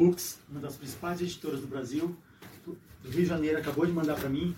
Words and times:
Books, 0.00 0.40
uma 0.48 0.60
das 0.60 0.76
principais 0.76 1.20
editoras 1.20 1.60
do 1.60 1.66
Brasil, 1.66 2.16
do 2.64 2.74
Rio 3.04 3.20
de 3.20 3.26
Janeiro, 3.26 3.58
acabou 3.58 3.84
de 3.84 3.92
mandar 3.92 4.14
para 4.14 4.30
mim 4.30 4.56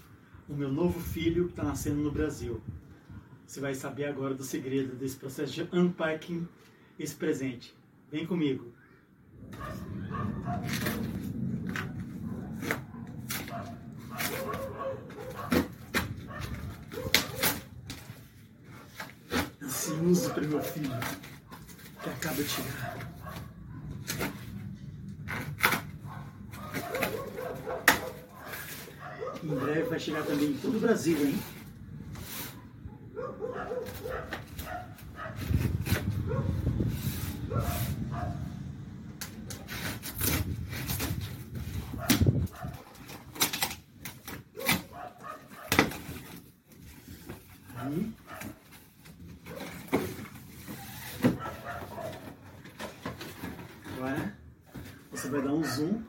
o 0.49 0.55
meu 0.55 0.71
novo 0.71 1.01
filho 1.01 1.47
que 1.47 1.51
está 1.51 1.65
nascendo 1.65 1.97
no 1.97 2.13
Brasil. 2.13 2.63
Você 3.45 3.59
vai 3.59 3.75
saber 3.75 4.05
agora 4.05 4.35
do 4.35 4.45
segredo 4.45 4.95
desse 4.95 5.17
processo 5.17 5.53
de 5.53 5.69
unpacking 5.73 6.47
esse 6.97 7.17
presente. 7.17 7.75
Vem 8.09 8.25
comigo. 8.25 8.73
Ansioso 19.61 20.31
para 20.31 20.47
meu 20.47 20.63
filho, 20.63 20.93
que 22.01 22.11
acaba 22.11 22.37
de 22.37 22.49
chegar. 22.49 23.13
Em 29.45 29.49
breve 29.57 29.82
vai 29.93 30.01
chegar 30.01 30.25
também 30.25 30.53
em 30.53 30.57
todo 30.57 30.79
o 30.79 30.81
Brasil, 30.81 31.19
hein? 31.19 31.39
Aí. 47.77 48.13
Agora 53.95 54.39
você 55.11 55.29
vai 55.29 55.43
dar 55.43 55.53
um 55.53 55.63
zoom. 55.63 56.03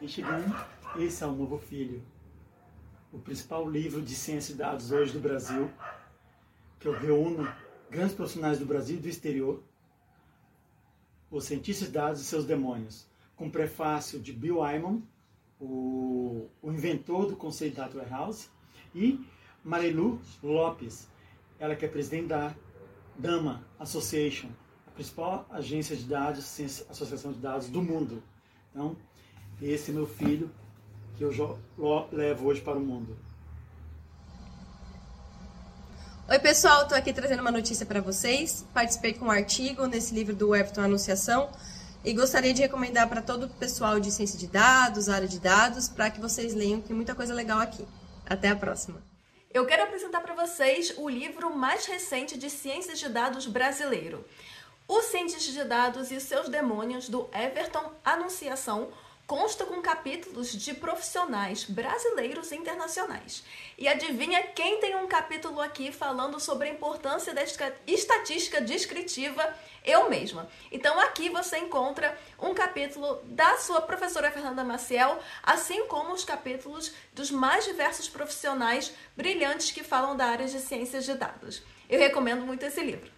E 0.00 0.08
chegando. 0.08 0.56
Esse 0.96 1.22
é 1.22 1.26
o 1.26 1.32
novo 1.32 1.58
filho. 1.58 2.13
O 3.14 3.18
principal 3.20 3.70
livro 3.70 4.02
de 4.02 4.12
ciência 4.12 4.52
e 4.52 4.56
dados 4.56 4.90
hoje 4.90 5.12
do 5.12 5.20
Brasil. 5.20 5.70
Que 6.80 6.88
eu 6.88 6.98
reúno 6.98 7.48
grandes 7.88 8.12
profissionais 8.12 8.58
do 8.58 8.66
Brasil 8.66 8.96
e 8.96 9.00
do 9.00 9.08
exterior. 9.08 9.62
Os 11.30 11.44
cientistas 11.44 11.86
de 11.86 11.94
dados 11.94 12.20
e 12.20 12.24
seus 12.24 12.44
demônios. 12.44 13.06
Com 13.36 13.48
prefácio 13.48 14.18
de 14.18 14.32
Bill 14.32 14.64
Ayman, 14.64 15.00
o, 15.60 16.48
o 16.60 16.72
inventor 16.72 17.26
do 17.26 17.36
conceito 17.36 17.76
Data 17.76 17.96
Warehouse. 17.96 18.48
E 18.92 19.24
Marilu 19.62 20.20
Lopes, 20.42 21.06
ela 21.60 21.76
que 21.76 21.84
é 21.84 21.88
presidente 21.88 22.26
da 22.26 22.52
DAMA 23.16 23.64
Association, 23.78 24.48
a 24.88 24.90
principal 24.90 25.46
agência 25.50 25.96
de 25.96 26.02
dados, 26.02 26.60
associação 26.90 27.32
de 27.32 27.38
dados 27.38 27.68
do 27.68 27.80
mundo. 27.80 28.20
Então, 28.72 28.96
esse 29.62 29.92
meu 29.92 30.04
filho 30.04 30.50
que 31.16 31.24
eu 31.24 31.58
levo 32.12 32.46
hoje 32.46 32.60
para 32.60 32.76
o 32.76 32.80
mundo. 32.80 33.16
Oi, 36.28 36.38
pessoal, 36.38 36.82
estou 36.82 36.96
aqui 36.96 37.12
trazendo 37.12 37.40
uma 37.40 37.50
notícia 37.50 37.84
para 37.84 38.00
vocês. 38.00 38.64
Participei 38.72 39.12
com 39.12 39.26
um 39.26 39.30
artigo 39.30 39.86
nesse 39.86 40.14
livro 40.14 40.34
do 40.34 40.56
Everton 40.56 40.80
Anunciação 40.80 41.50
e 42.04 42.12
gostaria 42.12 42.52
de 42.52 42.62
recomendar 42.62 43.08
para 43.08 43.22
todo 43.22 43.44
o 43.44 43.48
pessoal 43.50 44.00
de 44.00 44.10
ciência 44.10 44.38
de 44.38 44.46
dados, 44.46 45.08
área 45.08 45.28
de 45.28 45.38
dados, 45.38 45.88
para 45.88 46.10
que 46.10 46.20
vocês 46.20 46.54
leiam, 46.54 46.80
que 46.80 46.88
tem 46.88 46.96
muita 46.96 47.14
coisa 47.14 47.32
legal 47.32 47.60
aqui. 47.60 47.86
Até 48.26 48.48
a 48.48 48.56
próxima! 48.56 49.02
Eu 49.52 49.66
quero 49.66 49.84
apresentar 49.84 50.20
para 50.20 50.34
vocês 50.34 50.94
o 50.96 51.08
livro 51.08 51.54
mais 51.54 51.86
recente 51.86 52.36
de 52.36 52.50
ciências 52.50 52.98
de 52.98 53.08
dados 53.08 53.46
brasileiro. 53.46 54.24
O 54.88 55.00
Cientista 55.00 55.52
de 55.52 55.64
Dados 55.64 56.10
e 56.10 56.20
seus 56.20 56.48
Demônios, 56.48 57.08
do 57.08 57.28
Everton 57.32 57.92
Anunciação, 58.04 58.88
consta 59.26 59.64
com 59.64 59.80
capítulos 59.80 60.52
de 60.52 60.74
profissionais 60.74 61.64
brasileiros 61.64 62.52
e 62.52 62.56
internacionais. 62.56 63.44
E 63.78 63.88
adivinha 63.88 64.42
quem 64.54 64.80
tem 64.80 64.96
um 64.96 65.06
capítulo 65.06 65.60
aqui 65.60 65.90
falando 65.90 66.38
sobre 66.38 66.68
a 66.68 66.72
importância 66.72 67.34
da 67.34 67.42
estatística 67.86 68.60
descritiva? 68.60 69.42
Eu 69.84 70.08
mesma. 70.08 70.48
Então 70.72 70.98
aqui 71.00 71.28
você 71.28 71.58
encontra 71.58 72.16
um 72.40 72.54
capítulo 72.54 73.20
da 73.24 73.56
sua 73.58 73.80
professora 73.82 74.30
Fernanda 74.30 74.64
Maciel, 74.64 75.18
assim 75.42 75.86
como 75.86 76.12
os 76.12 76.24
capítulos 76.24 76.92
dos 77.14 77.30
mais 77.30 77.64
diversos 77.64 78.08
profissionais 78.08 78.92
brilhantes 79.16 79.70
que 79.70 79.82
falam 79.82 80.16
da 80.16 80.26
área 80.26 80.46
de 80.46 80.58
ciências 80.58 81.04
de 81.04 81.14
dados. 81.14 81.62
Eu 81.88 81.98
recomendo 81.98 82.46
muito 82.46 82.64
esse 82.64 82.82
livro. 82.82 83.10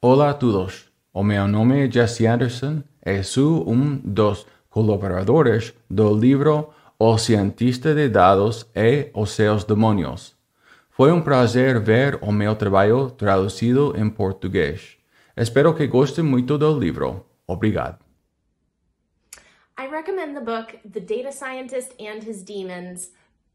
Olá 0.00 0.30
a 0.30 0.34
todos. 0.34 0.88
O 1.12 1.22
meu 1.22 1.48
nome 1.48 1.86
é 1.86 1.90
Jesse 1.90 2.26
Anderson 2.26 2.82
e 3.04 3.22
sou 3.22 3.68
um 3.68 3.96
dos 3.96 4.46
colaboradores 4.78 5.74
do 5.90 6.14
livro 6.14 6.72
O 6.96 7.18
Cientista 7.18 7.92
de 7.92 8.08
Dados 8.08 8.64
e 8.76 9.10
os 9.12 9.32
seus 9.32 9.64
Demônios. 9.64 10.36
Foi 10.88 11.10
um 11.10 11.20
prazer 11.20 11.80
ver 11.80 12.16
o 12.22 12.30
meu 12.30 12.54
trabalho 12.54 13.10
traduzido 13.10 13.92
em 13.96 14.08
português. 14.08 14.96
Espero 15.36 15.74
que 15.74 15.84
gostem 15.88 16.22
muito 16.22 16.56
do 16.56 16.78
livro. 16.78 17.26
Obrigado. 17.44 17.98
I 19.76 19.88
recommend 19.90 20.34
the 20.34 20.44
book 20.44 20.78
The 20.88 21.00
Data 21.00 21.32
Scientist 21.32 21.90
and 21.98 22.22
His 22.24 22.44
Demons 22.44 23.10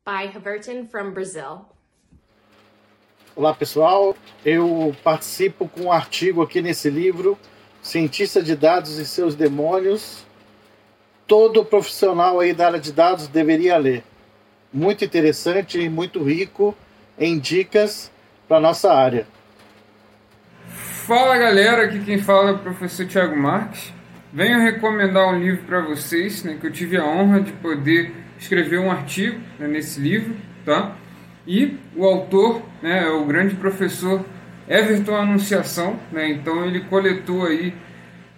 by 0.06 0.28
Haverton 0.36 0.88
from 0.88 1.12
Brazil. 1.12 1.68
Olá 3.34 3.54
pessoal, 3.54 4.14
eu 4.44 4.94
participo 5.02 5.70
com 5.70 5.84
um 5.84 5.92
artigo 5.92 6.42
aqui 6.42 6.62
nesse 6.62 6.90
livro, 6.90 7.38
Cientista 7.82 8.44
de 8.44 8.58
Dados 8.58 8.98
e 8.98 9.06
seus 9.06 9.36
Demônios, 9.36 10.26
todo 11.28 11.66
profissional 11.66 12.40
aí 12.40 12.54
da 12.54 12.68
área 12.68 12.80
de 12.80 12.92
dados 12.92 13.28
deveria 13.28 13.78
ler. 13.78 14.04
Muito 14.72 15.06
interessante 15.06 15.80
e 15.80 15.90
muito 15.90 16.24
rico 16.24 16.76
em 17.18 17.38
dicas 17.38 18.12
para 18.48 18.60
nossa 18.60 18.94
área. 18.94 19.28
Fala 21.06 21.38
galera, 21.38 21.84
aqui 21.84 22.00
quem 22.00 22.18
fala 22.18 22.52
é 22.52 22.54
o 22.54 22.60
professor 22.60 23.06
Tiago 23.06 23.36
Marques. 23.36 23.94
Venho 24.32 24.60
recomendar 24.62 25.28
um 25.28 25.38
livro 25.38 25.64
para 25.66 25.82
vocês, 25.82 26.44
né, 26.44 26.58
que 26.60 26.66
eu 26.66 26.72
tive 26.72 26.98
a 26.98 27.06
honra 27.06 27.42
de 27.42 27.52
poder 27.52 28.12
escrever 28.40 28.80
um 28.80 28.90
artigo 28.90 29.40
né, 29.60 29.68
nesse 29.68 30.00
livro, 30.00 30.36
tá? 30.66 30.96
E 31.46 31.78
o 31.96 32.06
autor, 32.06 32.62
né, 32.82 33.04
é 33.04 33.10
o 33.10 33.26
grande 33.26 33.54
professor 33.56 34.26
Everton 34.68 35.16
Anunciação, 35.16 36.00
né? 36.12 36.30
Então 36.30 36.66
ele 36.66 36.82
coletou 36.82 37.46
aí 37.46 37.74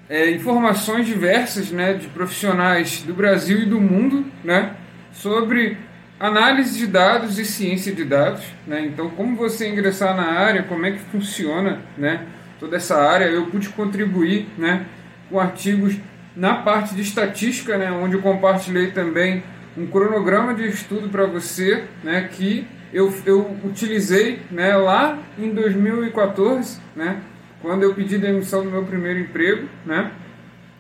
é, 0.10 0.30
informações 0.32 1.06
diversas 1.06 1.72
né, 1.72 1.94
de 1.94 2.08
profissionais 2.08 3.02
do 3.02 3.14
Brasil 3.14 3.60
e 3.60 3.66
do 3.66 3.80
mundo 3.80 4.26
né, 4.44 4.76
sobre 5.12 5.78
análise 6.20 6.78
de 6.78 6.88
dados 6.88 7.40
e 7.40 7.46
ciência 7.46 7.94
de 7.94 8.06
dados. 8.06 8.44
Né? 8.68 8.86
Então, 8.86 9.10
como 9.10 9.36
você 9.36 9.68
ingressar 9.68 10.16
na 10.16 10.40
área, 10.40 10.64
como 10.64 10.86
é 10.86 10.92
que 10.92 11.00
funciona 11.00 11.82
né, 11.98 12.26
toda 12.60 12.78
essa 12.78 12.98
área. 12.98 13.26
Eu 13.26 13.48
pude 13.48 13.70
contribuir 13.70 14.48
né, 14.58 14.86
com 15.30 15.40
artigos 15.40 15.96
na 16.36 16.56
parte 16.56 16.96
de 16.96 17.02
estatística, 17.02 17.78
né, 17.78 17.92
onde 17.92 18.16
eu 18.16 18.22
compartilhei 18.22 18.92
também 18.92 19.44
um 19.78 19.88
cronograma 19.88 20.54
de 20.54 20.68
estudo 20.68 21.10
para 21.10 21.26
você 21.26 21.84
né, 22.04 22.30
que 22.32 22.68
eu, 22.94 23.14
eu 23.26 23.58
utilizei 23.64 24.40
né, 24.52 24.76
lá 24.76 25.20
em 25.38 25.54
2014, 25.54 26.80
né, 26.96 27.18
quando 27.66 27.82
eu 27.82 27.96
pedi 27.96 28.20
demissão 28.20 28.64
do 28.64 28.70
meu 28.70 28.84
primeiro 28.84 29.22
emprego, 29.22 29.68
né? 29.84 30.12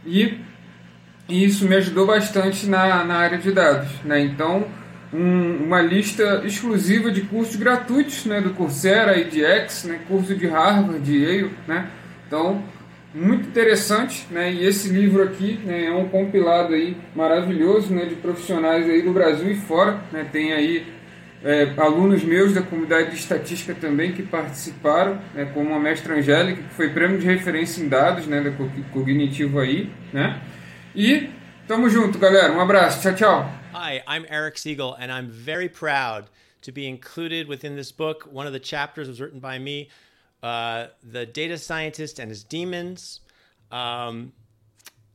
E, 0.05 0.37
e 1.27 1.43
isso 1.43 1.67
me 1.67 1.75
ajudou 1.77 2.05
bastante 2.05 2.67
na, 2.67 3.03
na 3.03 3.15
área 3.15 3.39
de 3.39 3.51
dados, 3.51 3.89
né? 4.03 4.19
Então, 4.19 4.67
um, 5.11 5.63
uma 5.65 5.81
lista 5.81 6.43
exclusiva 6.45 7.09
de 7.09 7.21
cursos 7.21 7.55
gratuitos, 7.55 8.23
né? 8.25 8.39
Do 8.39 8.51
Coursera, 8.51 9.19
EDX, 9.19 9.85
né? 9.85 9.99
Curso 10.07 10.35
de 10.35 10.45
Harvard, 10.45 10.99
de 10.99 11.23
Yale, 11.23 11.51
né? 11.67 11.89
Então, 12.27 12.63
muito 13.15 13.47
interessante, 13.47 14.27
né? 14.29 14.53
E 14.53 14.63
esse 14.63 14.89
livro 14.89 15.23
aqui 15.23 15.59
né, 15.65 15.85
é 15.85 15.91
um 15.91 16.07
compilado 16.07 16.75
aí 16.75 16.95
maravilhoso, 17.15 17.91
né? 17.91 18.05
De 18.05 18.13
profissionais 18.13 18.87
aí 18.87 19.01
do 19.01 19.11
Brasil 19.11 19.49
e 19.49 19.55
fora, 19.55 20.01
né? 20.11 20.27
Tem 20.31 20.53
aí 20.53 20.85
é, 21.45 21.71
alunos 21.77 22.23
meus 22.23 22.55
da 22.55 22.63
comunidade 22.63 23.11
de 23.11 23.17
estatística 23.17 23.75
também 23.75 24.13
que 24.13 24.23
participaram, 24.23 25.21
né, 25.31 25.45
como 25.53 25.75
a 25.75 25.79
mestra 25.79 26.15
Angélica, 26.15 26.63
que 26.63 26.73
foi 26.73 26.89
prêmio 26.89 27.19
de 27.19 27.25
referência 27.27 27.83
em 27.83 27.87
dados, 27.87 28.25
né, 28.25 28.41
da 28.41 28.51
Cognitivo 28.91 29.59
aí, 29.59 29.91
né? 30.11 30.41
E 30.95 31.29
tamo 31.67 31.87
junto, 31.87 32.17
galera. 32.17 32.51
Um 32.51 32.59
abraço. 32.59 32.99
Tchau, 33.01 33.13
tchau. 33.13 33.51
Hi, 33.73 34.01
I'm 34.07 34.25
Eric 34.27 34.59
Siegel, 34.59 34.95
and 34.99 35.11
I'm 35.11 35.29
very 35.29 35.69
proud 35.69 36.25
to 36.63 36.71
be 36.71 36.87
included 36.87 37.47
within 37.47 37.75
this 37.75 37.91
book. 37.91 38.27
One 38.31 38.47
of 38.47 38.53
the 38.53 38.59
chapters 38.59 39.07
was 39.07 39.21
written 39.21 39.39
by 39.39 39.59
me, 39.59 39.89
uh, 40.41 40.87
The 41.03 41.27
Data 41.27 41.59
Scientist 41.59 42.19
and 42.19 42.31
His 42.31 42.43
Demons. 42.43 43.19
Um, 43.69 44.33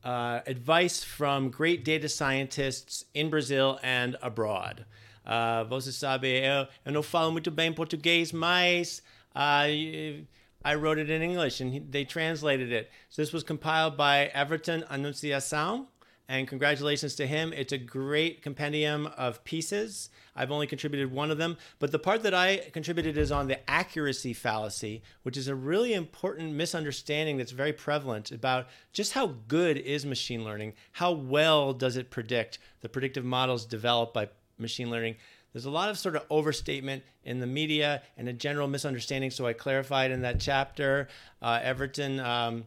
uh, 0.03 0.39
advice 0.47 1.03
from 1.03 1.49
great 1.49 1.83
data 1.83 2.07
scientists 2.07 3.05
in 3.13 3.29
Brazil 3.29 3.79
and 3.83 4.15
abroad. 4.21 4.85
Uh, 5.25 5.65
você 5.69 5.91
sabe, 5.91 6.27
eu, 6.27 6.67
eu 6.85 6.91
não 6.91 7.03
falo 7.03 7.31
muito 7.31 7.51
bem 7.51 7.71
português, 7.71 8.31
mas 8.31 9.03
uh, 9.35 10.25
I 10.63 10.75
wrote 10.75 10.99
it 10.99 11.11
in 11.11 11.21
English 11.21 11.61
and 11.61 11.73
he, 11.73 11.79
they 11.79 12.05
translated 12.05 12.71
it. 12.71 12.89
So 13.09 13.21
this 13.21 13.31
was 13.31 13.43
compiled 13.43 13.97
by 13.97 14.31
Everton 14.33 14.83
Annunciação, 14.89 15.87
and 16.31 16.47
congratulations 16.47 17.15
to 17.15 17.27
him. 17.27 17.51
It's 17.51 17.73
a 17.73 17.77
great 17.77 18.41
compendium 18.41 19.07
of 19.17 19.43
pieces. 19.43 20.09
I've 20.33 20.49
only 20.49 20.65
contributed 20.65 21.11
one 21.11 21.29
of 21.29 21.37
them, 21.37 21.57
but 21.77 21.91
the 21.91 21.99
part 21.99 22.23
that 22.23 22.33
I 22.33 22.69
contributed 22.71 23.17
is 23.17 23.33
on 23.33 23.49
the 23.49 23.69
accuracy 23.69 24.33
fallacy, 24.33 25.01
which 25.23 25.35
is 25.35 25.49
a 25.49 25.55
really 25.55 25.93
important 25.93 26.53
misunderstanding 26.53 27.35
that's 27.35 27.51
very 27.51 27.73
prevalent 27.73 28.31
about 28.31 28.67
just 28.93 29.11
how 29.11 29.35
good 29.49 29.77
is 29.77 30.05
machine 30.05 30.45
learning? 30.45 30.73
How 30.93 31.11
well 31.11 31.73
does 31.73 31.97
it 31.97 32.09
predict 32.09 32.59
the 32.79 32.87
predictive 32.87 33.25
models 33.25 33.65
developed 33.65 34.13
by 34.13 34.29
machine 34.61 34.89
learning? 34.89 35.15
There's 35.53 35.65
a 35.65 35.71
lot 35.71 35.89
of 35.89 35.97
sort 35.97 36.15
of 36.15 36.25
overstatement 36.29 37.03
in 37.25 37.39
the 37.39 37.47
media 37.47 38.03
and 38.17 38.29
a 38.29 38.33
general 38.33 38.67
misunderstanding. 38.67 39.31
So 39.31 39.45
I 39.45 39.53
clarified 39.53 40.11
in 40.11 40.21
that 40.21 40.39
chapter. 40.39 41.09
Uh, 41.41 41.59
Everton 41.61 42.19
um, 42.21 42.63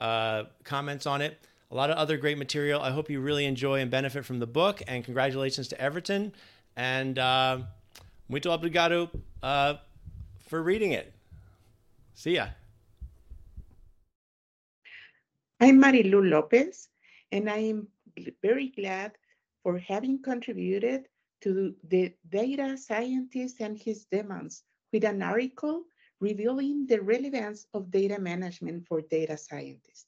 uh, 0.00 0.44
comments 0.62 1.06
on 1.06 1.20
it. 1.20 1.38
A 1.70 1.74
lot 1.74 1.90
of 1.90 1.96
other 1.98 2.16
great 2.16 2.38
material. 2.38 2.80
I 2.80 2.90
hope 2.90 3.10
you 3.10 3.20
really 3.20 3.44
enjoy 3.44 3.80
and 3.80 3.90
benefit 3.90 4.24
from 4.24 4.38
the 4.38 4.46
book. 4.46 4.82
And 4.86 5.04
congratulations 5.04 5.68
to 5.68 5.80
Everton. 5.80 6.32
And 6.76 7.18
uh, 7.18 7.58
muito 8.30 8.50
obrigado 8.50 9.10
uh, 9.42 9.74
for 10.48 10.62
reading 10.62 10.92
it. 10.92 11.12
See 12.14 12.34
ya. 12.34 12.48
I'm 15.60 15.82
Marilu 15.82 16.30
Lopez, 16.30 16.88
and 17.32 17.50
I 17.50 17.58
am 17.58 17.88
very 18.42 18.68
glad 18.68 19.12
for 19.64 19.76
having 19.78 20.22
contributed 20.22 21.08
to 21.42 21.74
the 21.88 22.12
data 22.28 22.76
scientist 22.76 23.60
and 23.60 23.78
his 23.78 24.06
demands 24.06 24.64
with 24.92 25.04
an 25.04 25.22
article 25.22 25.84
revealing 26.20 26.86
the 26.86 27.00
relevance 27.00 27.66
of 27.74 27.90
data 27.90 28.18
management 28.18 28.86
for 28.86 29.00
data 29.02 29.36
scientists. 29.36 30.06